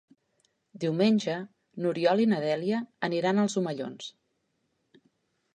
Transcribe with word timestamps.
Diumenge 0.83 1.35
n'Oriol 1.85 2.25
i 2.25 2.27
na 2.33 2.39
Dèlia 2.45 2.81
aniran 3.09 3.43
als 3.45 3.59
Omellons. 3.63 4.09